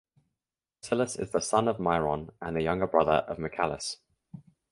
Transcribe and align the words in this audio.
Vasilis 0.81 1.15
is 1.19 1.29
the 1.29 1.39
son 1.39 1.67
of 1.67 1.79
Myron 1.79 2.31
and 2.41 2.55
the 2.55 2.63
younger 2.63 2.87
brother 2.87 3.23
of 3.27 3.37
Michalis. 3.37 3.97